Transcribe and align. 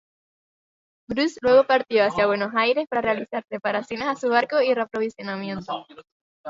Bruce 1.07 1.37
luego 1.43 1.67
partió 1.67 2.03
hacia 2.03 2.25
Buenos 2.25 2.55
Aires 2.55 2.87
para 2.89 3.03
realizar 3.03 3.43
reparaciones 3.51 4.07
a 4.07 4.15
su 4.15 4.29
barco 4.29 4.59
y 4.59 4.73
reaprovisionamiento. 4.73 5.85